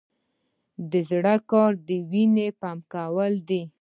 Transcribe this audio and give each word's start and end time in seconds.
د 0.91 0.93
زړه 1.09 1.35
کار 1.51 1.71
د 1.87 1.89
وینې 2.11 2.47
پمپ 2.61 2.81
کول 2.93 3.33
دي 3.49 3.61